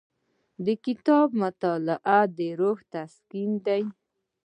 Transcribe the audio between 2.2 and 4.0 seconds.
د روح تسکین دی.